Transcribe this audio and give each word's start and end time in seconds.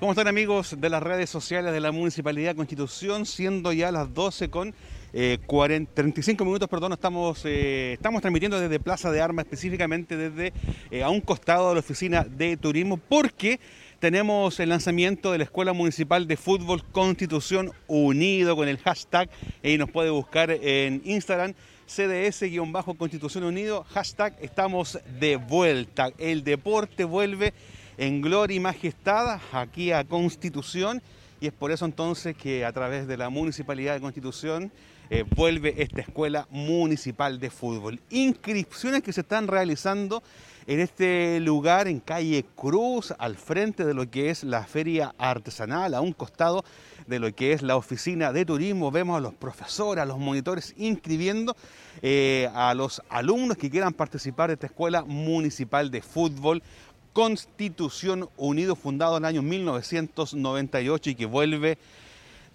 ¿Cómo 0.00 0.10
están 0.10 0.26
amigos 0.26 0.74
de 0.80 0.90
las 0.90 1.00
redes 1.00 1.30
sociales 1.30 1.72
de 1.72 1.78
la 1.78 1.92
Municipalidad 1.92 2.56
Constitución? 2.56 3.24
Siendo 3.24 3.72
ya 3.72 3.92
las 3.92 4.12
12 4.12 4.50
con 4.50 4.74
35 5.12 6.44
minutos, 6.44 6.68
perdón, 6.68 6.92
estamos, 6.92 7.42
eh, 7.44 7.92
estamos 7.92 8.20
transmitiendo 8.20 8.58
desde 8.58 8.80
Plaza 8.80 9.12
de 9.12 9.20
Armas, 9.20 9.44
específicamente 9.44 10.16
desde 10.16 10.52
eh, 10.90 11.04
a 11.04 11.10
un 11.10 11.20
costado 11.20 11.68
de 11.68 11.74
la 11.74 11.80
oficina 11.80 12.24
de 12.24 12.56
turismo, 12.56 12.96
porque 12.96 13.60
tenemos 14.00 14.58
el 14.58 14.70
lanzamiento 14.70 15.30
de 15.30 15.38
la 15.38 15.44
Escuela 15.44 15.72
Municipal 15.72 16.26
de 16.26 16.36
Fútbol 16.36 16.82
Constitución 16.90 17.70
Unido 17.86 18.56
con 18.56 18.66
el 18.66 18.78
hashtag 18.78 19.30
y 19.62 19.78
nos 19.78 19.90
puede 19.92 20.10
buscar 20.10 20.50
en 20.50 21.02
Instagram 21.04 21.54
CDS-Constitución 21.86 23.44
Unido, 23.44 23.84
hashtag 23.90 24.36
estamos 24.40 24.98
de 25.20 25.36
vuelta. 25.36 26.10
El 26.18 26.42
deporte 26.42 27.04
vuelve 27.04 27.52
en 27.96 28.20
gloria 28.20 28.56
y 28.56 28.60
majestad 28.60 29.40
aquí 29.52 29.92
a 29.92 30.04
Constitución 30.04 31.02
y 31.40 31.48
es 31.48 31.52
por 31.52 31.72
eso 31.72 31.84
entonces 31.84 32.36
que 32.36 32.64
a 32.64 32.72
través 32.72 33.06
de 33.06 33.16
la 33.16 33.28
Municipalidad 33.28 33.94
de 33.94 34.00
Constitución 34.00 34.72
eh, 35.10 35.24
vuelve 35.36 35.82
esta 35.82 36.00
escuela 36.00 36.48
municipal 36.50 37.38
de 37.38 37.50
fútbol. 37.50 38.00
Inscripciones 38.08 39.02
que 39.02 39.12
se 39.12 39.20
están 39.20 39.48
realizando 39.48 40.22
en 40.66 40.80
este 40.80 41.40
lugar, 41.40 41.88
en 41.88 42.00
calle 42.00 42.46
Cruz, 42.56 43.12
al 43.18 43.36
frente 43.36 43.84
de 43.84 43.92
lo 43.92 44.10
que 44.10 44.30
es 44.30 44.44
la 44.44 44.64
feria 44.64 45.14
artesanal, 45.18 45.92
a 45.92 46.00
un 46.00 46.14
costado 46.14 46.64
de 47.06 47.18
lo 47.18 47.34
que 47.34 47.52
es 47.52 47.60
la 47.60 47.76
oficina 47.76 48.32
de 48.32 48.46
turismo. 48.46 48.90
Vemos 48.90 49.18
a 49.18 49.20
los 49.20 49.34
profesores, 49.34 50.00
a 50.00 50.06
los 50.06 50.18
monitores 50.18 50.72
inscribiendo 50.78 51.54
eh, 52.00 52.48
a 52.54 52.72
los 52.72 53.02
alumnos 53.10 53.58
que 53.58 53.68
quieran 53.68 53.92
participar 53.92 54.48
de 54.48 54.54
esta 54.54 54.68
escuela 54.68 55.04
municipal 55.04 55.90
de 55.90 56.00
fútbol. 56.00 56.62
Constitución 57.14 58.28
Unido, 58.36 58.74
fundado 58.74 59.16
en 59.16 59.22
el 59.22 59.28
año 59.28 59.42
1998 59.42 61.10
y 61.10 61.14
que 61.14 61.26
vuelve 61.26 61.78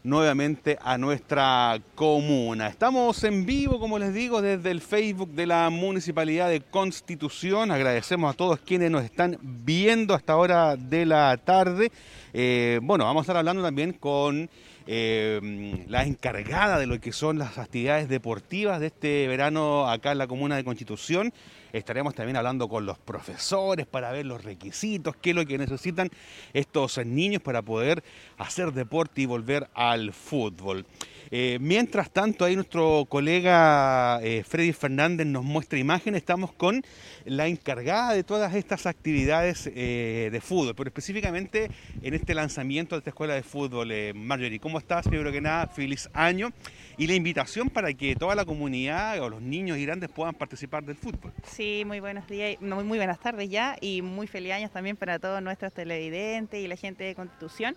nuevamente 0.03 0.77
a 0.81 0.97
nuestra 0.97 1.79
comuna. 1.95 2.67
Estamos 2.67 3.23
en 3.23 3.45
vivo, 3.45 3.79
como 3.79 3.97
les 3.97 4.13
digo, 4.13 4.41
desde 4.41 4.71
el 4.71 4.81
Facebook 4.81 5.31
de 5.31 5.47
la 5.47 5.69
Municipalidad 5.69 6.49
de 6.49 6.59
Constitución. 6.59 7.71
Agradecemos 7.71 8.33
a 8.33 8.37
todos 8.37 8.59
quienes 8.59 8.91
nos 8.91 9.05
están 9.05 9.37
viendo 9.41 10.13
hasta 10.13 10.35
hora 10.35 10.75
de 10.75 11.05
la 11.05 11.37
tarde. 11.37 11.89
Eh, 12.33 12.81
bueno, 12.83 13.05
vamos 13.05 13.21
a 13.21 13.23
estar 13.23 13.37
hablando 13.37 13.63
también 13.63 13.93
con 13.93 14.49
eh, 14.87 15.85
la 15.87 16.03
encargada 16.03 16.77
de 16.79 16.85
lo 16.85 16.99
que 16.99 17.13
son 17.13 17.37
las 17.37 17.57
actividades 17.57 18.09
deportivas 18.09 18.81
de 18.81 18.87
este 18.87 19.25
verano 19.29 19.89
acá 19.89 20.11
en 20.11 20.17
la 20.17 20.27
comuna 20.27 20.57
de 20.57 20.65
Constitución. 20.65 21.31
Estaremos 21.73 22.15
también 22.15 22.35
hablando 22.35 22.67
con 22.67 22.85
los 22.85 22.97
profesores 22.97 23.85
para 23.85 24.11
ver 24.11 24.25
los 24.25 24.43
requisitos, 24.43 25.15
qué 25.17 25.31
es 25.31 25.35
lo 25.35 25.45
que 25.45 25.57
necesitan 25.57 26.09
estos 26.53 26.97
niños 27.05 27.41
para 27.41 27.61
poder 27.61 28.03
hacer 28.37 28.73
deporte 28.73 29.21
y 29.21 29.25
volver 29.25 29.69
al 29.73 30.13
fútbol. 30.13 30.85
Eh, 31.31 31.59
mientras 31.61 32.09
tanto, 32.09 32.43
ahí 32.43 32.55
nuestro 32.55 33.05
colega 33.07 34.19
eh, 34.23 34.43
Freddy 34.47 34.73
Fernández 34.73 35.27
nos 35.27 35.43
muestra 35.43 35.77
imágenes. 35.77 36.19
Estamos 36.19 36.51
con 36.53 36.83
la 37.25 37.47
encargada 37.47 38.13
de 38.13 38.23
todas 38.23 38.55
estas 38.55 38.87
actividades 38.87 39.69
eh, 39.75 40.29
de 40.31 40.41
fútbol, 40.41 40.73
pero 40.75 40.87
específicamente 40.87 41.69
en 42.01 42.13
este 42.15 42.33
lanzamiento 42.33 42.95
de 42.95 42.99
esta 42.99 43.11
escuela 43.11 43.35
de 43.35 43.43
fútbol. 43.43 43.93
Marjorie, 44.15 44.59
¿cómo 44.59 44.79
estás? 44.79 45.07
Primero 45.07 45.31
que 45.31 45.41
nada, 45.41 45.67
feliz 45.67 46.09
año. 46.13 46.51
Y 46.97 47.07
la 47.07 47.13
invitación 47.13 47.69
para 47.69 47.93
que 47.93 48.15
toda 48.15 48.35
la 48.35 48.43
comunidad 48.43 49.21
o 49.21 49.29
los 49.29 49.41
niños 49.41 49.77
y 49.77 49.85
grandes 49.85 50.09
puedan 50.09 50.33
participar 50.33 50.83
del 50.83 50.97
fútbol. 50.97 51.31
Muy 51.59 51.99
buenos 51.99 52.25
días, 52.25 52.61
muy, 52.61 52.85
muy 52.85 52.97
buenas 52.97 53.19
tardes 53.19 53.49
ya 53.49 53.75
y 53.81 54.01
muy 54.01 54.27
feliz 54.27 54.53
años 54.53 54.71
también 54.71 54.95
para 54.95 55.19
todos 55.19 55.41
nuestros 55.41 55.73
televidentes 55.73 56.57
y 56.57 56.69
la 56.69 56.77
gente 56.77 57.03
de 57.03 57.15
Constitución. 57.15 57.75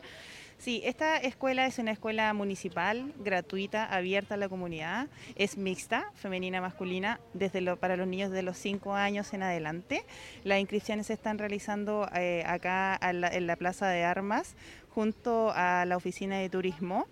Sí, 0.57 0.83
esta 0.85 1.17
escuela 1.17 1.67
es 1.67 1.81
una 1.81 1.91
escuela 1.91 2.33
municipal, 2.33 3.13
gratuita, 3.19 3.85
abierta 3.87 4.35
a 4.35 4.37
la 4.37 4.49
comunidad. 4.49 5.09
Es 5.35 5.57
mixta, 5.57 6.13
femenina, 6.15 6.61
masculina, 6.61 7.19
desde 7.35 7.61
lo, 7.61 7.77
para 7.77 7.97
los 7.97 8.07
niños 8.07 8.31
de 8.31 8.43
los 8.43 8.57
5 8.57 8.95
años 8.95 9.35
en 9.35 9.43
adelante. 9.43 10.05
Las 10.45 10.61
inscripciones 10.61 11.09
se 11.09 11.15
están 11.15 11.39
realizando 11.39 12.09
eh, 12.15 12.45
acá 12.47 12.97
en 13.03 13.47
la 13.49 13.57
Plaza 13.57 13.89
de 13.89 14.05
Armas, 14.05 14.55
junto 14.91 15.51
a 15.57 15.85
la 15.87 15.97
Oficina 15.97 16.39
de 16.39 16.49
Turismo, 16.49 17.09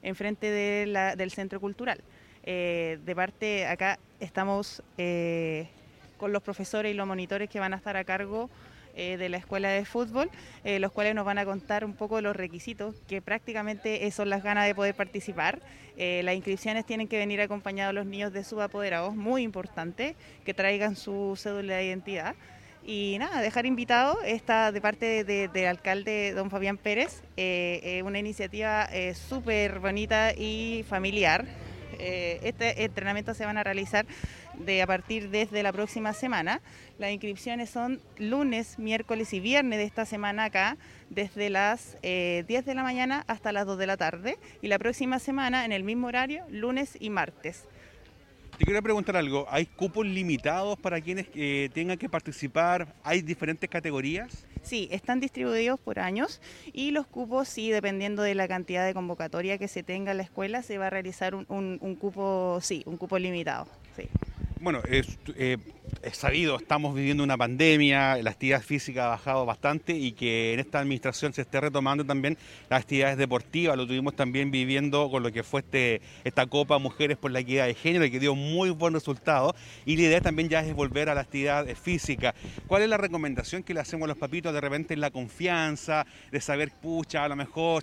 enfrente 0.00 0.50
de 0.50 1.14
del 1.14 1.30
Centro 1.30 1.60
Cultural. 1.60 2.00
Eh, 2.42 3.00
de 3.04 3.14
parte, 3.14 3.66
acá 3.66 3.98
estamos 4.18 4.82
eh, 4.96 5.68
con 6.16 6.32
los 6.32 6.42
profesores 6.42 6.92
y 6.92 6.94
los 6.94 7.06
monitores 7.06 7.48
que 7.48 7.60
van 7.60 7.72
a 7.72 7.76
estar 7.76 7.96
a 7.96 8.04
cargo 8.04 8.50
eh, 8.98 9.18
de 9.18 9.28
la 9.28 9.36
escuela 9.36 9.68
de 9.68 9.84
fútbol, 9.84 10.30
eh, 10.64 10.78
los 10.78 10.90
cuales 10.90 11.14
nos 11.14 11.26
van 11.26 11.36
a 11.36 11.44
contar 11.44 11.84
un 11.84 11.92
poco 11.92 12.22
los 12.22 12.34
requisitos, 12.34 12.94
que 13.06 13.20
prácticamente 13.20 14.10
son 14.10 14.30
las 14.30 14.42
ganas 14.42 14.66
de 14.66 14.74
poder 14.74 14.94
participar. 14.94 15.60
Eh, 15.98 16.22
las 16.24 16.34
inscripciones 16.34 16.86
tienen 16.86 17.06
que 17.06 17.18
venir 17.18 17.42
acompañados 17.42 17.94
los 17.94 18.06
niños 18.06 18.32
de 18.32 18.42
subapoderados, 18.42 19.14
muy 19.14 19.42
importante, 19.42 20.16
que 20.46 20.54
traigan 20.54 20.96
su 20.96 21.34
cédula 21.36 21.76
de 21.76 21.84
identidad. 21.88 22.36
Y 22.86 23.16
nada, 23.18 23.42
dejar 23.42 23.66
invitado 23.66 24.16
esta 24.24 24.72
de 24.72 24.80
parte 24.80 25.24
del 25.24 25.66
alcalde 25.66 26.32
don 26.32 26.50
Fabián 26.50 26.78
Pérez, 26.78 27.22
una 28.04 28.18
iniciativa 28.18 28.88
súper 29.12 29.80
bonita 29.80 30.32
y 30.32 30.84
familiar. 30.88 31.44
este 31.98 32.84
entrenamiento 32.84 33.34
se 33.34 33.44
van 33.44 33.58
a 33.58 33.64
realizar 33.64 34.06
de 34.58 34.82
a 34.82 34.86
partir 34.86 35.30
desde 35.30 35.62
la 35.62 35.72
próxima 35.72 36.12
semana. 36.12 36.60
Las 36.98 37.10
inscripciones 37.10 37.70
son 37.70 38.00
lunes, 38.18 38.78
miércoles 38.78 39.32
y 39.32 39.40
viernes 39.40 39.78
de 39.78 39.84
esta 39.84 40.04
semana 40.06 40.44
acá, 40.44 40.76
desde 41.10 41.50
las 41.50 41.92
10 42.02 42.02
eh, 42.02 42.44
de 42.46 42.74
la 42.74 42.82
mañana 42.82 43.24
hasta 43.26 43.52
las 43.52 43.66
2 43.66 43.78
de 43.78 43.86
la 43.86 43.96
tarde. 43.96 44.38
Y 44.62 44.68
la 44.68 44.78
próxima 44.78 45.18
semana 45.18 45.64
en 45.64 45.72
el 45.72 45.84
mismo 45.84 46.06
horario, 46.06 46.44
lunes 46.50 46.96
y 46.98 47.10
martes. 47.10 47.64
Te 48.58 48.64
quiero 48.64 48.82
preguntar 48.82 49.18
algo, 49.18 49.46
¿hay 49.50 49.66
cupos 49.66 50.06
limitados 50.06 50.78
para 50.78 50.98
quienes 51.02 51.26
eh, 51.34 51.68
tengan 51.74 51.98
que 51.98 52.08
participar? 52.08 52.94
¿Hay 53.04 53.20
diferentes 53.20 53.68
categorías? 53.68 54.46
Sí, 54.62 54.88
están 54.90 55.20
distribuidos 55.20 55.78
por 55.78 55.98
años 55.98 56.40
y 56.72 56.90
los 56.90 57.06
cupos, 57.06 57.48
sí, 57.48 57.70
dependiendo 57.70 58.22
de 58.22 58.34
la 58.34 58.48
cantidad 58.48 58.86
de 58.86 58.94
convocatoria 58.94 59.58
que 59.58 59.68
se 59.68 59.82
tenga 59.82 60.12
en 60.12 60.16
la 60.16 60.22
escuela, 60.22 60.62
se 60.62 60.78
va 60.78 60.86
a 60.86 60.90
realizar 60.90 61.34
un, 61.34 61.46
un 61.48 61.94
cupo, 61.96 62.58
sí, 62.62 62.82
un 62.86 62.96
cupo 62.96 63.18
limitado. 63.18 63.68
Sí 63.94 64.08
bueno, 64.60 64.80
es, 64.88 65.18
eh, 65.36 65.58
es, 66.02 66.16
sabido, 66.16 66.56
estamos 66.56 66.94
viviendo 66.94 67.22
una 67.22 67.36
pandemia, 67.36 68.16
la 68.22 68.30
actividad 68.30 68.62
física 68.62 69.06
ha 69.06 69.08
bajado 69.08 69.44
bastante 69.44 69.92
y 69.92 70.12
que 70.12 70.54
en 70.54 70.60
esta 70.60 70.80
administración 70.80 71.32
se 71.34 71.42
esté 71.42 71.60
retomando 71.60 72.04
también 72.04 72.38
las 72.70 72.80
actividades 72.80 73.18
deportivas. 73.18 73.76
Lo 73.76 73.86
tuvimos 73.86 74.16
también 74.16 74.50
viviendo 74.50 75.10
con 75.10 75.22
lo 75.22 75.30
que 75.30 75.42
fue 75.42 75.60
este, 75.60 76.00
esta 76.24 76.46
Copa 76.46 76.78
Mujeres 76.78 77.18
por 77.18 77.30
la 77.30 77.40
Equidad 77.40 77.66
de 77.66 77.74
Género, 77.74 78.10
que 78.10 78.18
dio 78.18 78.34
muy 78.34 78.70
buen 78.70 78.94
resultado. 78.94 79.54
Y 79.84 79.96
la 79.96 80.02
idea 80.02 80.20
también 80.20 80.48
ya 80.48 80.60
es 80.60 80.74
volver 80.74 81.10
a 81.10 81.14
la 81.14 81.20
actividad 81.20 81.66
física. 81.74 82.34
¿Cuál 82.66 82.82
es 82.82 82.88
la 82.88 82.96
recomendación 82.96 83.62
que 83.62 83.74
le 83.74 83.80
hacemos 83.80 84.06
a 84.06 84.08
los 84.08 84.18
papitos 84.18 84.54
de 84.54 84.60
repente 84.60 84.94
en 84.94 85.00
la 85.00 85.10
confianza, 85.10 86.06
de 86.30 86.40
saber, 86.40 86.70
pucha, 86.70 87.24
a 87.24 87.28
lo 87.28 87.36
mejor 87.36 87.82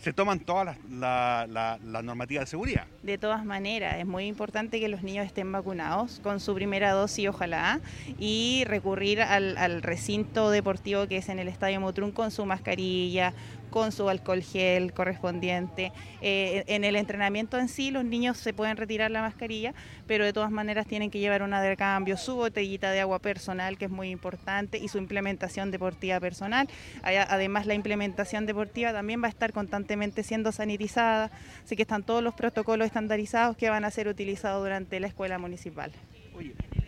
se 0.00 0.12
toman 0.12 0.40
todas 0.40 0.76
las 0.90 1.48
la, 1.48 1.78
normativas 2.02 2.42
de 2.42 2.46
seguridad. 2.46 2.84
De 3.02 3.18
todas 3.18 3.44
maneras, 3.44 3.96
es 3.98 4.06
muy 4.06 4.26
importante 4.26 4.80
que 4.80 4.88
los 4.88 5.02
niños 5.02 5.26
estén 5.26 5.50
vacunados 5.50 6.20
con 6.22 6.40
su 6.40 6.54
primera 6.54 6.92
dosis, 6.92 7.28
ojalá, 7.28 7.80
y 8.18 8.64
recurrir 8.66 9.22
al, 9.22 9.56
al 9.56 9.82
recinto 9.82 10.50
deportivo 10.50 11.06
que 11.06 11.18
es 11.18 11.28
en 11.28 11.38
el 11.38 11.48
Estadio 11.48 11.80
Motrún 11.80 12.12
con 12.12 12.30
su 12.30 12.46
mascarilla, 12.46 13.32
con 13.68 13.92
su 13.92 14.08
alcohol 14.08 14.42
gel 14.42 14.92
correspondiente. 14.92 15.92
Eh, 16.20 16.64
en 16.66 16.84
el 16.84 16.96
entrenamiento 16.96 17.58
en 17.58 17.68
sí 17.68 17.90
los 17.90 18.04
niños 18.04 18.38
se 18.38 18.52
pueden 18.52 18.76
retirar 18.76 19.10
la 19.10 19.22
mascarilla, 19.22 19.74
pero 20.06 20.24
de 20.24 20.32
todas 20.32 20.50
maneras 20.50 20.86
tienen 20.86 21.10
que 21.10 21.18
llevar 21.18 21.42
una 21.42 21.62
de 21.62 21.76
cambio, 21.76 22.16
su 22.16 22.36
botellita 22.36 22.90
de 22.90 23.00
agua 23.00 23.18
personal, 23.18 23.78
que 23.78 23.86
es 23.86 23.90
muy 23.90 24.10
importante, 24.10 24.78
y 24.78 24.88
su 24.88 24.98
implementación 24.98 25.70
deportiva 25.70 26.20
personal. 26.20 26.68
Además 27.02 27.66
la 27.66 27.74
implementación 27.74 28.46
deportiva 28.46 28.92
también 28.92 29.22
va 29.22 29.26
a 29.26 29.30
estar 29.30 29.52
constantemente 29.52 30.22
siendo 30.22 30.52
sanitizada, 30.52 31.30
así 31.64 31.76
que 31.76 31.82
están 31.82 32.02
todos 32.02 32.22
los 32.22 32.34
protocolos 32.34 32.86
estandarizados 32.86 33.56
que 33.56 33.70
van 33.70 33.84
a 33.84 33.90
ser 33.90 34.08
utilizados 34.08 34.62
durante 34.62 35.00
la 35.00 35.06
escuela 35.06 35.38
municipal. 35.38 35.92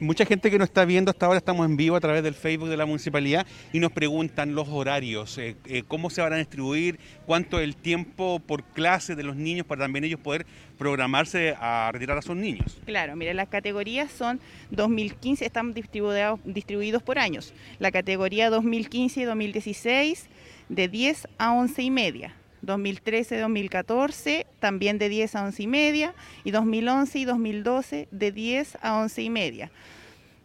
Mucha 0.00 0.24
gente 0.24 0.50
que 0.50 0.58
nos 0.58 0.68
está 0.68 0.86
viendo 0.86 1.10
hasta 1.10 1.26
ahora, 1.26 1.36
estamos 1.36 1.66
en 1.66 1.76
vivo 1.76 1.94
a 1.94 2.00
través 2.00 2.22
del 2.22 2.32
Facebook 2.32 2.70
de 2.70 2.78
la 2.78 2.86
municipalidad 2.86 3.46
y 3.70 3.80
nos 3.80 3.92
preguntan 3.92 4.54
los 4.54 4.66
horarios, 4.68 5.36
eh, 5.36 5.56
eh, 5.66 5.82
cómo 5.86 6.08
se 6.08 6.22
van 6.22 6.32
a 6.32 6.36
distribuir, 6.36 6.98
cuánto 7.26 7.58
es 7.58 7.64
el 7.64 7.76
tiempo 7.76 8.40
por 8.40 8.64
clase 8.64 9.14
de 9.14 9.22
los 9.24 9.36
niños 9.36 9.66
para 9.66 9.82
también 9.82 10.04
ellos 10.04 10.18
poder 10.18 10.46
programarse 10.78 11.54
a 11.60 11.90
retirar 11.92 12.16
a 12.16 12.22
sus 12.22 12.34
niños. 12.34 12.80
Claro, 12.86 13.14
mire, 13.14 13.34
las 13.34 13.48
categorías 13.48 14.10
son 14.10 14.40
2015, 14.70 15.44
están 15.44 15.74
distribuidos, 15.74 16.40
distribuidos 16.44 17.02
por 17.02 17.18
años. 17.18 17.52
La 17.78 17.90
categoría 17.90 18.48
2015 18.48 19.20
y 19.20 19.24
2016 19.24 20.30
de 20.70 20.88
10 20.88 21.28
a 21.36 21.52
11 21.52 21.82
y 21.82 21.90
media. 21.90 22.39
2013-2014 22.64 24.46
también 24.58 24.98
de 24.98 25.08
10 25.08 25.34
a 25.34 25.44
11 25.44 25.62
y 25.62 25.66
media 25.66 26.14
y 26.44 26.50
2011 26.50 27.18
y 27.18 27.24
2012 27.24 28.08
de 28.10 28.32
10 28.32 28.78
a 28.82 28.98
11 28.98 29.22
y 29.22 29.30
media. 29.30 29.70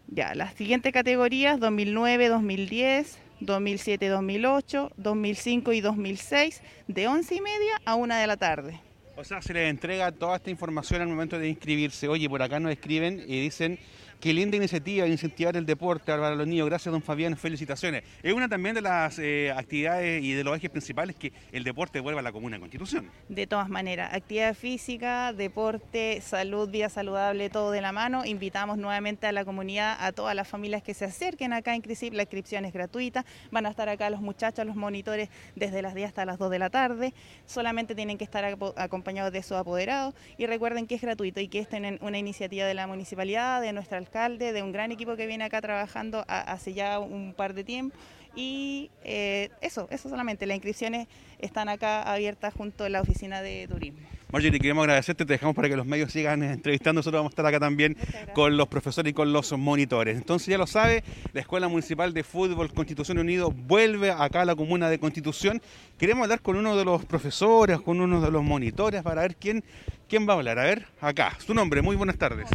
Ya, 0.07 0.35
las 0.35 0.53
siguientes 0.53 0.93
categorías 0.93 1.59
2009, 1.59 2.29
2010, 2.29 3.17
2007-2008, 3.41 4.91
2005 4.97 5.73
y 5.73 5.81
2006, 5.81 6.61
de 6.87 7.07
11 7.07 7.35
y 7.35 7.41
media 7.41 7.81
a 7.85 7.95
1 7.95 8.15
de 8.15 8.27
la 8.27 8.37
tarde. 8.37 8.79
O 9.17 9.23
sea, 9.23 9.41
se 9.41 9.53
les 9.53 9.69
entrega 9.69 10.11
toda 10.11 10.35
esta 10.35 10.49
información 10.49 11.01
al 11.01 11.07
momento 11.07 11.39
de 11.39 11.47
inscribirse. 11.47 12.07
Oye, 12.07 12.29
por 12.29 12.41
acá 12.41 12.59
nos 12.59 12.71
escriben 12.71 13.23
y 13.25 13.41
dicen 13.41 13.79
Qué 14.19 14.33
linda 14.33 14.57
iniciativa, 14.57 15.07
incentivar 15.07 15.55
el 15.55 15.65
deporte 15.65 16.11
para 16.11 16.33
los. 16.33 16.45
Gracias, 16.45 16.91
don 16.91 17.01
Fabián, 17.01 17.35
felicitaciones. 17.35 18.03
Es 18.23 18.33
una 18.33 18.47
también 18.47 18.75
de 18.75 18.81
las 18.81 19.19
eh, 19.19 19.51
actividades 19.51 20.23
y 20.23 20.33
de 20.33 20.43
los 20.43 20.55
ejes 20.55 20.69
principales 20.69 21.15
que 21.15 21.33
el 21.51 21.63
deporte 21.63 21.99
vuelva 21.99 22.21
a 22.21 22.23
la 22.23 22.31
comuna 22.31 22.59
Constitución. 22.59 23.09
De 23.29 23.47
todas 23.47 23.67
maneras, 23.67 24.13
actividad 24.13 24.53
física, 24.53 25.33
deporte, 25.33 26.21
salud, 26.21 26.69
vida 26.69 26.89
saludable, 26.89 27.49
todo 27.49 27.71
de 27.71 27.81
la 27.81 27.91
mano. 27.91 28.25
Invitamos 28.25 28.77
nuevamente 28.77 29.27
a 29.27 29.31
la 29.31 29.43
comunidad, 29.43 29.97
a 29.99 30.11
todas 30.11 30.35
las 30.35 30.47
familias 30.47 30.81
que 30.81 30.93
se 30.93 31.05
acerquen 31.05 31.53
acá 31.53 31.75
en 31.75 31.81
CRISIP. 31.81 32.13
La 32.13 32.23
inscripción 32.23 32.65
es 32.65 32.73
gratuita. 32.73 33.25
Van 33.51 33.65
a 33.65 33.69
estar 33.69 33.89
acá 33.89 34.09
los 34.09 34.21
muchachos, 34.21 34.65
los 34.65 34.75
monitores, 34.75 35.29
desde 35.55 35.81
las 35.81 35.93
10 35.93 36.07
hasta 36.07 36.25
las 36.25 36.37
2 36.37 36.51
de 36.51 36.59
la 36.59 36.69
tarde. 36.69 37.13
Solamente 37.45 37.95
tienen 37.95 38.17
que 38.17 38.23
estar 38.23 38.45
acompañados 38.75 39.33
de 39.33 39.43
sus 39.43 39.57
apoderados. 39.57 40.13
Y 40.37 40.45
recuerden 40.45 40.87
que 40.87 40.95
es 40.95 41.01
gratuito 41.01 41.39
y 41.39 41.47
que 41.47 41.59
es 41.59 41.67
una 42.01 42.17
iniciativa 42.17 42.65
de 42.65 42.73
la 42.73 42.87
municipalidad, 42.87 43.61
de 43.61 43.73
nuestra 43.73 43.97
alcalde, 44.05 44.53
de 44.53 44.63
un 44.63 44.71
gran 44.71 44.91
equipo 44.91 45.15
que 45.15 45.27
viene 45.27 45.43
acá 45.43 45.61
trabajando 45.61 46.23
hace 46.27 46.73
ya 46.73 46.99
un 46.99 47.33
par 47.33 47.53
de 47.53 47.63
tiempo. 47.63 47.95
Y 48.35 48.91
eh, 49.03 49.49
eso, 49.61 49.87
eso 49.91 50.09
solamente. 50.09 50.45
Las 50.45 50.55
inscripciones 50.55 51.07
están 51.39 51.69
acá 51.69 52.03
abiertas 52.03 52.53
junto 52.53 52.83
a 52.83 52.89
la 52.89 53.01
oficina 53.01 53.41
de 53.41 53.67
turismo. 53.67 53.99
Marjorie, 54.31 54.59
queremos 54.59 54.83
agradecerte, 54.83 55.23
te 55.23 55.33
dejamos 55.33 55.55
para 55.55 55.69
que 55.69 55.77
los 55.77 55.85
medios 55.85 56.11
sigan 56.11 56.43
entrevistando, 56.43 56.99
nosotros 56.99 57.19
vamos 57.19 57.29
a 57.29 57.33
estar 57.33 57.45
acá 57.45 57.59
también 57.59 57.95
con 58.33 58.57
los 58.57 58.67
profesores 58.67 59.11
y 59.11 59.13
con 59.13 59.31
los 59.31 59.53
monitores. 59.57 60.17
Entonces 60.17 60.47
ya 60.47 60.57
lo 60.57 60.67
sabe, 60.67 61.03
la 61.31 61.39
Escuela 61.39 61.69
Municipal 61.69 62.13
de 62.13 62.23
Fútbol 62.23 62.73
Constitución 62.73 63.19
Unido 63.19 63.51
vuelve 63.51 64.11
acá 64.11 64.41
a 64.41 64.45
la 64.45 64.55
comuna 64.55 64.89
de 64.89 64.99
Constitución. 64.99 65.61
Queremos 65.97 66.23
hablar 66.23 66.41
con 66.41 66.57
uno 66.57 66.75
de 66.75 66.83
los 66.83 67.05
profesores, 67.05 67.79
con 67.79 68.01
uno 68.01 68.19
de 68.19 68.31
los 68.31 68.43
monitores 68.43 69.03
para 69.03 69.21
ver 69.21 69.37
quién, 69.37 69.63
quién 70.09 70.27
va 70.27 70.33
a 70.33 70.37
hablar. 70.37 70.59
A 70.59 70.63
ver, 70.63 70.87
acá, 70.99 71.37
su 71.45 71.53
nombre, 71.53 71.81
muy 71.81 71.95
buenas 71.95 72.17
tardes. 72.17 72.49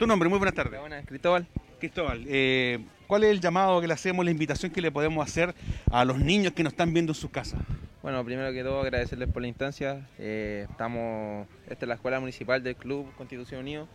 Tu 0.00 0.06
nombre, 0.06 0.30
muy 0.30 0.38
buenas 0.38 0.54
tardes. 0.54 0.80
Buenas, 0.80 1.04
Cristóbal. 1.04 1.46
Cristóbal, 1.78 2.24
eh, 2.26 2.78
¿cuál 3.06 3.22
es 3.24 3.32
el 3.32 3.40
llamado 3.42 3.82
que 3.82 3.86
le 3.86 3.92
hacemos, 3.92 4.24
la 4.24 4.30
invitación 4.30 4.72
que 4.72 4.80
le 4.80 4.90
podemos 4.90 5.22
hacer 5.22 5.54
a 5.90 6.06
los 6.06 6.18
niños 6.18 6.54
que 6.54 6.62
nos 6.62 6.72
están 6.72 6.94
viendo 6.94 7.12
en 7.12 7.16
sus 7.16 7.30
casas? 7.30 7.60
Bueno, 8.02 8.24
primero 8.24 8.50
que 8.50 8.62
todo 8.62 8.80
agradecerles 8.80 9.28
por 9.28 9.42
la 9.42 9.48
instancia. 9.48 10.08
Eh, 10.18 10.66
estamos, 10.70 11.46
esta 11.68 11.84
es 11.84 11.88
la 11.90 11.96
escuela 11.96 12.18
municipal 12.18 12.62
del 12.62 12.76
Club 12.76 13.14
Constitución 13.18 13.60
Unido, 13.60 13.88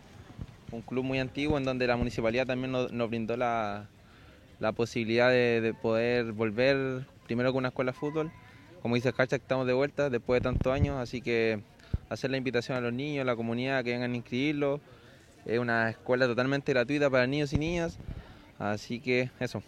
un 0.70 0.80
club 0.82 1.02
muy 1.02 1.18
antiguo 1.18 1.58
en 1.58 1.64
donde 1.64 1.88
la 1.88 1.96
municipalidad 1.96 2.46
también 2.46 2.70
nos, 2.70 3.10
brindó 3.10 3.36
la, 3.36 3.88
posibilidad 4.76 5.30
de, 5.30 5.74
poder 5.82 6.30
volver 6.30 7.04
primero 7.26 7.50
con 7.50 7.62
una 7.62 7.70
escuela 7.70 7.90
de 7.90 7.98
fútbol. 7.98 8.30
Como 8.80 8.94
dice 8.94 9.12
Cacha, 9.12 9.34
estamos 9.34 9.66
de 9.66 9.72
vuelta 9.72 10.08
después 10.08 10.40
de 10.40 10.44
tantos 10.44 10.72
años, 10.72 10.98
así 11.00 11.20
que 11.20 11.58
hacer 12.08 12.30
la 12.30 12.36
invitación 12.36 12.78
a 12.78 12.80
los 12.80 12.92
niños, 12.92 13.22
a 13.22 13.24
la 13.24 13.34
comunidad 13.34 13.82
que 13.82 13.90
vengan 13.90 14.12
a 14.12 14.14
inscribirlos 14.14 14.80
es 15.46 15.58
una 15.58 15.90
escuela 15.90 16.26
totalmente 16.26 16.72
gratuita 16.72 17.08
para 17.08 17.26
niños 17.26 17.52
y 17.52 17.58
niñas, 17.58 17.98
así 18.58 19.00
que 19.00 19.30
eso. 19.38 19.62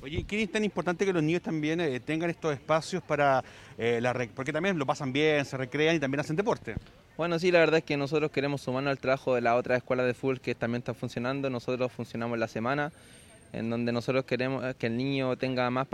Oye, 0.00 0.24
¿qué 0.24 0.42
es 0.42 0.50
tan 0.50 0.64
importante 0.64 1.04
que 1.04 1.12
los 1.12 1.22
niños 1.22 1.42
también 1.42 1.80
eh, 1.80 2.00
tengan 2.00 2.30
estos 2.30 2.54
espacios 2.54 3.02
para 3.02 3.42
eh, 3.76 4.00
la 4.00 4.14
porque 4.34 4.52
también 4.52 4.78
lo 4.78 4.86
pasan 4.86 5.12
bien, 5.12 5.44
se 5.44 5.56
recrean 5.56 5.96
y 5.96 5.98
también 5.98 6.20
hacen 6.20 6.36
deporte? 6.36 6.76
Bueno, 7.16 7.38
sí, 7.38 7.50
la 7.50 7.58
verdad 7.58 7.78
es 7.78 7.84
que 7.84 7.96
nosotros 7.96 8.30
queremos 8.30 8.60
sumarnos 8.60 8.92
al 8.92 9.00
trabajo 9.00 9.34
de 9.34 9.40
la 9.40 9.56
otra 9.56 9.76
escuela 9.76 10.04
de 10.04 10.14
fútbol 10.14 10.40
que 10.40 10.54
también 10.54 10.80
está 10.80 10.94
funcionando. 10.94 11.50
Nosotros 11.50 11.90
funcionamos 11.90 12.38
la 12.38 12.46
semana, 12.46 12.92
en 13.52 13.70
donde 13.70 13.90
nosotros 13.90 14.24
queremos 14.24 14.64
que 14.76 14.86
el 14.86 14.96
niño 14.96 15.36
tenga 15.36 15.68
más, 15.68 15.88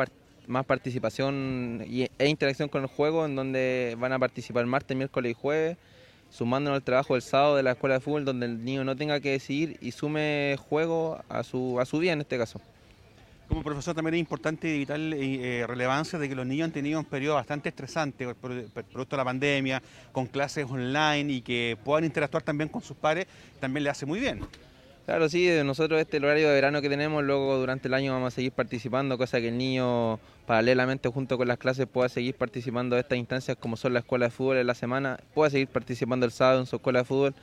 más 0.46 0.66
participación 0.66 1.82
e 1.88 2.28
interacción 2.28 2.68
con 2.68 2.82
el 2.82 2.88
juego, 2.88 3.24
en 3.24 3.36
donde 3.36 3.96
van 3.98 4.12
a 4.12 4.18
participar 4.18 4.66
martes, 4.66 4.94
miércoles 4.94 5.30
y 5.30 5.34
jueves 5.34 5.78
sumándonos 6.36 6.78
al 6.78 6.82
trabajo 6.82 7.14
del 7.14 7.22
sábado 7.22 7.56
de 7.56 7.62
la 7.62 7.72
escuela 7.72 7.94
de 7.94 8.00
fútbol 8.00 8.24
donde 8.24 8.46
el 8.46 8.64
niño 8.64 8.82
no 8.82 8.96
tenga 8.96 9.20
que 9.20 9.30
decidir 9.30 9.78
y 9.80 9.92
sume 9.92 10.56
juego 10.68 11.22
a 11.28 11.44
su, 11.44 11.78
a 11.80 11.84
su 11.84 11.98
vida 11.98 12.12
en 12.12 12.22
este 12.22 12.36
caso. 12.36 12.60
Como 13.46 13.62
profesor 13.62 13.94
también 13.94 14.14
es 14.14 14.20
importante 14.20 14.74
y 14.74 14.78
vital 14.78 15.12
eh, 15.12 15.64
relevancia 15.68 16.18
de 16.18 16.28
que 16.28 16.34
los 16.34 16.46
niños 16.46 16.66
han 16.66 16.72
tenido 16.72 16.98
un 16.98 17.04
periodo 17.04 17.36
bastante 17.36 17.68
estresante 17.68 18.34
producto 18.34 19.10
de 19.10 19.16
la 19.16 19.24
pandemia, 19.24 19.82
con 20.10 20.26
clases 20.26 20.66
online 20.68 21.34
y 21.34 21.42
que 21.42 21.76
puedan 21.84 22.04
interactuar 22.04 22.42
también 22.42 22.68
con 22.68 22.82
sus 22.82 22.96
pares, 22.96 23.26
también 23.60 23.84
le 23.84 23.90
hace 23.90 24.04
muy 24.04 24.18
bien. 24.18 24.40
Claro, 25.04 25.28
sí, 25.28 25.50
nosotros 25.66 26.00
este 26.00 26.16
el 26.16 26.24
horario 26.24 26.48
de 26.48 26.54
verano 26.54 26.80
que 26.80 26.88
tenemos, 26.88 27.22
luego 27.22 27.58
durante 27.58 27.88
el 27.88 27.94
año 27.94 28.14
vamos 28.14 28.32
a 28.32 28.36
seguir 28.36 28.52
participando, 28.52 29.18
cosa 29.18 29.38
que 29.38 29.48
el 29.48 29.58
niño 29.58 30.18
paralelamente 30.46 31.10
junto 31.10 31.36
con 31.36 31.46
las 31.46 31.58
clases 31.58 31.86
pueda 31.86 32.08
seguir 32.08 32.34
participando 32.36 32.96
de 32.96 33.02
estas 33.02 33.18
instancias 33.18 33.58
como 33.60 33.76
son 33.76 33.92
la 33.92 33.98
escuela 33.98 34.26
de 34.26 34.30
fútbol 34.30 34.56
en 34.56 34.66
la 34.66 34.74
semana, 34.74 35.20
pueda 35.34 35.50
seguir 35.50 35.68
participando 35.68 36.24
el 36.24 36.32
sábado 36.32 36.60
en 36.60 36.66
su 36.66 36.76
escuela 36.76 37.00
de 37.00 37.04
fútbol. 37.04 37.34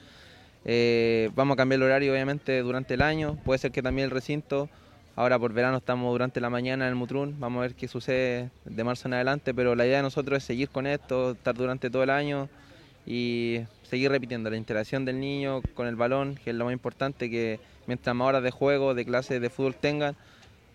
Eh, 0.66 1.30
vamos 1.36 1.54
a 1.54 1.58
cambiar 1.58 1.78
el 1.78 1.84
horario 1.84 2.12
obviamente 2.14 2.60
durante 2.62 2.96
el 2.96 3.04
año, 3.04 3.38
puede 3.46 3.60
ser 3.60 3.72
que 3.72 3.84
también 3.84 4.06
el 4.06 4.12
recinto, 4.12 4.68
ahora 5.16 5.38
por 5.38 5.54
verano 5.54 5.78
estamos 5.78 6.12
durante 6.12 6.42
la 6.42 6.50
mañana 6.50 6.86
en 6.86 6.90
el 6.90 6.96
Mutrún, 6.96 7.40
vamos 7.40 7.60
a 7.60 7.62
ver 7.62 7.76
qué 7.76 7.88
sucede 7.88 8.50
de 8.66 8.84
marzo 8.84 9.08
en 9.08 9.14
adelante, 9.14 9.54
pero 9.54 9.76
la 9.76 9.86
idea 9.86 9.98
de 9.98 10.04
nosotros 10.04 10.40
es 10.40 10.44
seguir 10.44 10.70
con 10.70 10.88
esto, 10.88 11.34
estar 11.34 11.54
durante 11.54 11.92
todo 11.92 12.02
el 12.02 12.10
año 12.10 12.50
y 13.06 13.60
seguir 13.92 14.10
repitiendo 14.10 14.50
la 14.50 14.56
interacción 14.56 15.04
del 15.04 15.20
niño 15.20 15.62
con 15.74 15.86
el 15.86 15.98
balón, 15.98 16.40
que 16.42 16.52
es 16.52 16.56
lo 16.56 16.64
más 16.64 16.72
importante, 16.72 17.30
que 17.30 17.60
mientras 17.88 18.16
más 18.16 18.30
horas 18.30 18.42
de 18.42 18.50
juego, 18.50 18.94
de 18.94 19.04
clase 19.04 19.42
de 19.42 19.50
fútbol 19.50 19.76
tengan, 19.76 20.16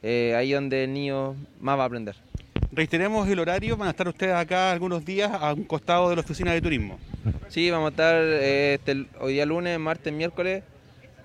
eh, 0.02 0.34
ahí 0.36 0.52
donde 0.52 0.84
el 0.84 0.92
niño 0.92 1.34
más 1.58 1.78
va 1.78 1.84
a 1.84 1.86
aprender. 1.86 2.14
Reiteremos 2.72 3.26
el 3.26 3.38
horario, 3.38 3.74
van 3.78 3.88
a 3.88 3.92
estar 3.92 4.06
ustedes 4.06 4.34
acá 4.34 4.70
algunos 4.70 5.02
días 5.02 5.30
a 5.32 5.54
un 5.54 5.64
costado 5.64 6.10
de 6.10 6.16
la 6.16 6.20
oficina 6.20 6.52
de 6.52 6.60
turismo. 6.60 6.98
Sí, 7.48 7.70
vamos 7.70 7.86
a 7.86 7.90
estar 7.90 8.16
eh, 8.22 8.74
este, 8.74 9.06
hoy 9.18 9.32
día 9.32 9.46
lunes, 9.46 9.78
martes, 9.78 10.12
miércoles, 10.12 10.62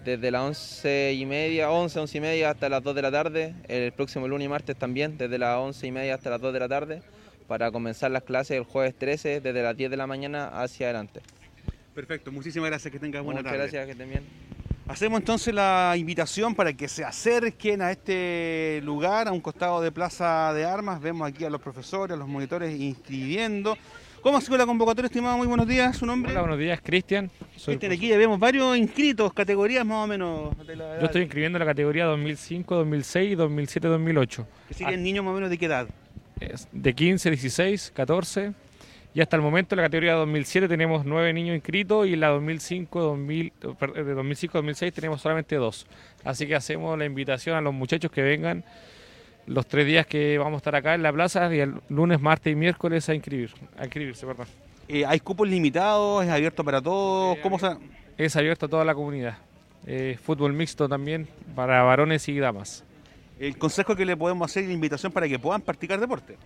desde 0.05 0.31
las 0.31 0.43
once 0.43 1.11
y 1.11 1.25
media, 1.25 1.71
11, 1.71 1.99
once 1.99 2.17
y 2.17 2.21
media 2.21 2.51
hasta 2.51 2.69
las 2.69 2.81
2 2.83 2.95
de 2.95 3.01
la 3.01 3.11
tarde, 3.11 3.53
el 3.67 3.91
próximo 3.91 4.29
lunes 4.29 4.45
y 4.45 4.49
martes 4.49 4.77
también, 4.77 5.17
desde 5.17 5.37
las 5.37 5.57
once 5.57 5.85
y 5.87 5.91
media 5.91 6.15
hasta 6.15 6.29
las 6.29 6.39
2 6.39 6.53
de 6.53 6.59
la 6.61 6.69
tarde, 6.69 7.01
para 7.49 7.69
comenzar 7.69 8.11
las 8.11 8.23
clases 8.23 8.55
el 8.55 8.63
jueves 8.63 8.95
13, 8.97 9.41
desde 9.41 9.61
las 9.61 9.75
10 9.75 9.91
de 9.91 9.97
la 9.97 10.07
mañana 10.07 10.47
hacia 10.47 10.87
adelante. 10.87 11.19
Perfecto, 11.93 12.31
muchísimas 12.31 12.69
gracias, 12.69 12.91
que 12.91 12.99
tengas 12.99 13.23
buena 13.23 13.41
Muchas 13.41 13.53
gracias, 13.53 13.85
que 13.85 13.91
estén 13.91 14.09
bien. 14.09 14.23
Hacemos 14.87 15.19
entonces 15.19 15.53
la 15.53 15.93
invitación 15.97 16.55
para 16.55 16.73
que 16.73 16.87
se 16.87 17.03
acerquen 17.03 17.81
a 17.81 17.91
este 17.91 18.81
lugar, 18.83 19.27
a 19.27 19.31
un 19.31 19.39
costado 19.39 19.81
de 19.81 19.91
Plaza 19.91 20.53
de 20.53 20.65
Armas. 20.65 21.01
Vemos 21.01 21.27
aquí 21.27 21.45
a 21.45 21.49
los 21.49 21.61
profesores, 21.61 22.15
a 22.15 22.17
los 22.17 22.27
monitores 22.27 22.77
inscribiendo. 22.79 23.77
¿Cómo 24.21 24.37
ha 24.37 24.41
sido 24.41 24.57
la 24.57 24.65
convocatoria, 24.65 25.07
estimado? 25.07 25.37
Muy 25.37 25.47
buenos 25.47 25.67
días, 25.67 25.97
¿su 25.97 26.05
nombre? 26.05 26.31
Hola, 26.31 26.41
buenos 26.41 26.59
días, 26.59 26.79
Cristian. 26.83 27.31
Cristian, 27.63 27.91
aquí 27.91 28.07
ya 28.07 28.17
vemos 28.17 28.39
varios 28.39 28.77
inscritos, 28.77 29.33
categorías 29.33 29.85
más 29.85 30.03
o 30.03 30.07
menos. 30.07 30.55
Yo 30.67 31.05
estoy 31.05 31.21
inscribiendo 31.23 31.57
la 31.57 31.65
categoría 31.65 32.05
2005, 32.05 32.75
2006, 32.75 33.37
2007, 33.37 33.87
2008. 33.87 34.47
¿Que 34.67 34.73
siguen 34.73 35.03
niños 35.03 35.23
más 35.25 35.31
o 35.31 35.35
menos 35.35 35.49
de 35.49 35.57
qué 35.57 35.65
edad? 35.65 35.87
De 36.71 36.93
15, 36.93 37.29
16, 37.29 37.91
14 37.95 38.53
y 39.13 39.21
hasta 39.21 39.35
el 39.35 39.41
momento 39.41 39.75
en 39.75 39.77
la 39.77 39.83
categoría 39.83 40.13
2007 40.13 40.67
tenemos 40.67 41.05
nueve 41.05 41.33
niños 41.33 41.55
inscritos 41.55 42.07
y 42.07 42.13
en 42.13 42.21
la 42.21 42.29
2005, 42.29 43.01
2000, 43.01 43.53
de 43.95 44.13
2005 44.13 44.57
2006 44.57 44.93
tenemos 44.93 45.21
solamente 45.21 45.55
dos. 45.55 45.85
Así 46.23 46.47
que 46.47 46.55
hacemos 46.55 46.97
la 46.97 47.05
invitación 47.05 47.55
a 47.57 47.61
los 47.61 47.73
muchachos 47.73 48.11
que 48.11 48.21
vengan 48.21 48.63
los 49.47 49.67
tres 49.67 49.85
días 49.85 50.05
que 50.05 50.37
vamos 50.37 50.53
a 50.53 50.57
estar 50.57 50.75
acá 50.75 50.95
en 50.95 51.03
la 51.03 51.11
plaza, 51.11 51.53
y 51.53 51.59
el 51.59 51.75
lunes, 51.89 52.21
martes 52.21 52.53
y 52.53 52.55
miércoles 52.55 53.07
a 53.09 53.15
inscribir, 53.15 53.51
a 53.77 53.85
inscribirse, 53.85 54.25
perdón. 54.25 54.47
Eh, 54.87 55.05
¿Hay 55.05 55.19
cupos 55.19 55.47
limitados? 55.47 56.23
¿Es 56.25 56.29
abierto 56.29 56.63
para 56.63 56.81
todos? 56.81 57.37
¿Cómo 57.39 57.57
se... 57.59 57.67
Es 58.17 58.35
abierto 58.35 58.65
a 58.65 58.69
toda 58.69 58.85
la 58.85 58.93
comunidad. 58.93 59.37
Eh, 59.87 60.17
fútbol 60.21 60.53
mixto 60.53 60.87
también 60.87 61.27
para 61.55 61.81
varones 61.83 62.27
y 62.27 62.37
damas. 62.37 62.83
El 63.39 63.57
consejo 63.57 63.95
que 63.95 64.05
le 64.05 64.15
podemos 64.15 64.51
hacer 64.51 64.63
es 64.63 64.69
la 64.69 64.75
invitación 64.75 65.11
para 65.11 65.27
que 65.27 65.39
puedan 65.39 65.61
practicar 65.61 65.99
deporte. 65.99 66.37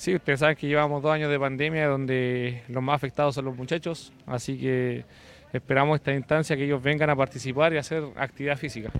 Sí, 0.00 0.14
ustedes 0.14 0.40
saben 0.40 0.56
que 0.56 0.66
llevamos 0.66 1.02
dos 1.02 1.12
años 1.12 1.30
de 1.30 1.38
pandemia 1.38 1.86
donde 1.86 2.62
los 2.68 2.82
más 2.82 2.94
afectados 2.94 3.34
son 3.34 3.44
los 3.44 3.54
muchachos, 3.54 4.14
así 4.24 4.56
que 4.56 5.04
esperamos 5.52 5.98
esta 5.98 6.14
instancia 6.14 6.56
que 6.56 6.64
ellos 6.64 6.82
vengan 6.82 7.10
a 7.10 7.16
participar 7.16 7.74
y 7.74 7.76
hacer 7.76 8.04
actividad 8.16 8.56
física. 8.56 8.90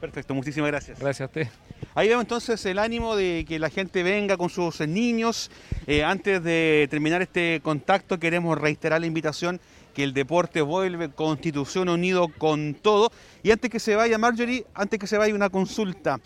Perfecto, 0.00 0.34
muchísimas 0.34 0.72
gracias. 0.72 0.98
Gracias 0.98 1.20
a 1.20 1.26
usted. 1.26 1.46
Ahí 1.94 2.08
vemos 2.08 2.24
entonces 2.24 2.66
el 2.66 2.80
ánimo 2.80 3.14
de 3.14 3.44
que 3.46 3.60
la 3.60 3.70
gente 3.70 4.02
venga 4.02 4.36
con 4.36 4.50
sus 4.50 4.80
niños. 4.80 5.52
Eh, 5.86 6.02
antes 6.02 6.42
de 6.42 6.88
terminar 6.90 7.22
este 7.22 7.60
contacto 7.62 8.18
queremos 8.18 8.58
reiterar 8.58 9.00
la 9.00 9.06
invitación 9.06 9.60
que 9.94 10.02
el 10.02 10.14
deporte 10.14 10.62
vuelve, 10.62 11.10
Constitución 11.10 11.88
Unido 11.88 12.26
con 12.26 12.74
todo. 12.74 13.12
Y 13.44 13.52
antes 13.52 13.70
que 13.70 13.78
se 13.78 13.94
vaya 13.94 14.18
Marjorie, 14.18 14.66
antes 14.74 14.98
que 14.98 15.06
se 15.06 15.16
vaya 15.16 15.32
una 15.32 15.48
consulta. 15.48 16.18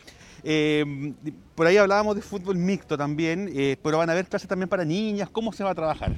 Eh, 0.45 0.85
por 1.55 1.67
ahí 1.67 1.77
hablábamos 1.77 2.17
de 2.17 2.23
fútbol 2.23 2.57
mixto 2.57 2.97
también, 2.99 3.51
eh, 3.55 3.77
pero 3.83 3.99
van 3.99 4.09
a 4.09 4.13
haber 4.13 4.27
clases 4.27 4.49
también 4.49 4.69
para 4.69 4.85
niñas. 4.85 5.29
¿Cómo 5.31 5.53
se 5.53 5.63
va 5.65 5.71
a 5.71 5.75
trabajar? 5.75 6.13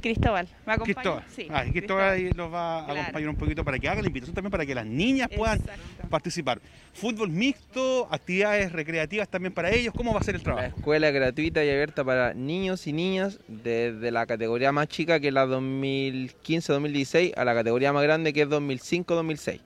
Cristóbal, 0.00 0.48
¿me 0.64 0.72
acompaña? 0.72 0.94
Cristóbal. 0.94 1.24
Sí, 1.28 1.46
Ah, 1.50 1.64
Cristóbal 1.70 2.08
ahí 2.08 2.30
los 2.32 2.50
va 2.50 2.80
a 2.80 2.84
Claro. 2.86 3.00
acompañar 3.02 3.28
un 3.28 3.36
poquito 3.36 3.62
para 3.64 3.78
que 3.78 3.86
haga 3.86 4.00
la 4.00 4.06
invitación 4.06 4.34
también 4.34 4.50
para 4.50 4.64
que 4.64 4.74
las 4.74 4.86
niñas 4.86 5.28
puedan 5.36 5.58
Exacto. 5.58 5.82
participar. 6.08 6.60
Fútbol 6.94 7.28
mixto, 7.28 8.08
actividades 8.10 8.72
recreativas 8.72 9.28
también 9.28 9.52
para 9.52 9.70
ellos. 9.70 9.92
¿Cómo 9.94 10.14
va 10.14 10.20
a 10.20 10.22
ser 10.22 10.36
el 10.36 10.40
La 10.40 10.44
trabajo? 10.44 10.76
escuela 10.78 11.08
es 11.08 11.14
gratuita 11.14 11.62
y 11.62 11.68
abierta 11.68 12.02
para 12.02 12.32
niños 12.32 12.86
y 12.86 12.94
niñas 12.94 13.40
desde 13.46 14.10
la 14.10 14.24
categoría 14.24 14.72
más 14.72 14.88
chica 14.88 15.20
que 15.20 15.28
es 15.28 15.34
la 15.34 15.44
2015-2016 15.46 17.34
a 17.36 17.44
la 17.44 17.52
categoría 17.54 17.92
más 17.92 18.02
grande 18.02 18.32
que 18.32 18.40
es 18.42 18.48
2005-2006. 18.48 19.60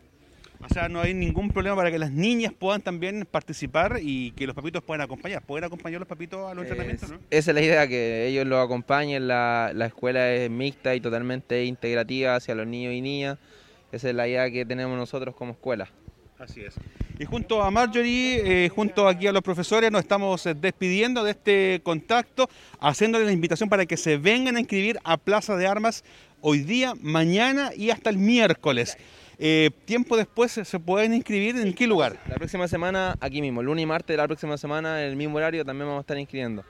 O 0.68 0.72
sea, 0.72 0.88
no 0.88 1.00
hay 1.00 1.12
ningún 1.12 1.50
problema 1.50 1.76
para 1.76 1.90
que 1.90 1.98
las 1.98 2.10
niñas 2.10 2.52
puedan 2.58 2.80
también 2.80 3.26
participar 3.30 3.98
y 4.02 4.30
que 4.32 4.46
los 4.46 4.54
papitos 4.56 4.82
puedan 4.82 5.02
acompañar. 5.02 5.42
¿Pueden 5.42 5.64
acompañar 5.64 6.00
los 6.00 6.08
papitos 6.08 6.50
a 6.50 6.54
los 6.54 6.64
entrenamientos? 6.64 7.04
Es- 7.04 7.10
no? 7.10 7.18
Esa 7.30 7.50
es 7.50 7.54
la 7.54 7.60
idea, 7.60 7.86
que 7.86 8.26
ellos 8.28 8.46
los 8.46 8.64
acompañen. 8.64 9.28
La, 9.28 9.72
la 9.74 9.86
escuela 9.86 10.32
es 10.32 10.50
mixta 10.50 10.94
y 10.94 11.00
totalmente 11.00 11.64
integrativa 11.66 12.34
hacia 12.36 12.54
los 12.54 12.66
niños 12.66 12.94
y 12.94 13.02
niñas. 13.02 13.38
Esa 13.92 14.08
es 14.08 14.14
la 14.14 14.26
idea 14.26 14.50
que 14.50 14.64
tenemos 14.64 14.96
nosotros 14.96 15.34
como 15.36 15.52
escuela. 15.52 15.88
Así 16.38 16.62
es. 16.62 16.74
Y 17.18 17.26
junto 17.26 17.62
a 17.62 17.70
Marjorie, 17.70 18.64
eh, 18.64 18.68
junto 18.70 19.06
aquí 19.06 19.26
a 19.26 19.32
los 19.32 19.42
profesores, 19.42 19.92
nos 19.92 20.00
estamos 20.00 20.44
eh, 20.46 20.54
despidiendo 20.54 21.22
de 21.22 21.30
este 21.32 21.80
contacto, 21.84 22.48
haciéndoles 22.80 23.26
la 23.26 23.32
invitación 23.32 23.68
para 23.68 23.86
que 23.86 23.96
se 23.96 24.16
vengan 24.16 24.56
a 24.56 24.60
inscribir 24.60 24.98
a 25.04 25.16
Plaza 25.18 25.56
de 25.56 25.66
Armas 25.66 26.02
hoy 26.40 26.60
día, 26.60 26.94
mañana 27.00 27.70
y 27.76 27.90
hasta 27.90 28.10
el 28.10 28.16
miércoles. 28.18 28.96
Eh, 29.38 29.70
tiempo 29.84 30.16
después 30.16 30.52
se 30.52 30.80
pueden 30.80 31.14
inscribir 31.14 31.56
en 31.56 31.72
qué 31.74 31.86
lugar. 31.86 32.18
La 32.28 32.36
próxima 32.36 32.68
semana, 32.68 33.16
aquí 33.20 33.40
mismo, 33.40 33.62
lunes 33.62 33.82
y 33.82 33.86
martes 33.86 34.14
de 34.14 34.16
la 34.18 34.26
próxima 34.26 34.56
semana, 34.56 35.02
en 35.02 35.10
el 35.10 35.16
mismo 35.16 35.36
horario, 35.36 35.64
también 35.64 35.88
vamos 35.88 36.00
a 36.00 36.02
estar 36.02 36.18
inscribiendo. 36.18 36.64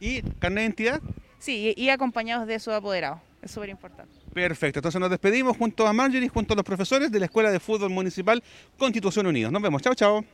Y 0.00 0.22
carnet 0.38 0.56
de 0.56 0.62
identidad. 0.62 1.00
Sí, 1.38 1.74
y 1.76 1.82
y 1.82 1.90
acompañados 1.90 2.46
de 2.46 2.58
su 2.58 2.70
apoderado, 2.70 3.20
es 3.42 3.50
súper 3.50 3.70
importante. 3.70 4.12
Perfecto, 4.32 4.78
entonces 4.78 5.00
nos 5.00 5.10
despedimos 5.10 5.56
junto 5.56 5.86
a 5.86 5.92
Marjorie, 5.92 6.28
junto 6.28 6.54
a 6.54 6.56
los 6.56 6.64
profesores 6.64 7.10
de 7.10 7.18
la 7.18 7.26
Escuela 7.26 7.50
de 7.50 7.60
Fútbol 7.60 7.90
Municipal 7.90 8.42
Constitución 8.78 9.26
Unidos. 9.26 9.52
Nos 9.52 9.60
vemos, 9.60 9.82
chao, 9.82 9.94
chao. 9.94 10.24